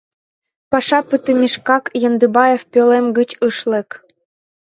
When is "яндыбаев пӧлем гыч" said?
2.07-3.29